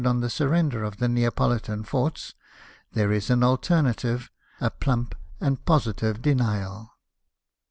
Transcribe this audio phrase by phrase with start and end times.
[0.03, 2.33] on the surrender of the Nea politan forts,
[2.93, 6.89] there is an alternative— a plump and positive denial.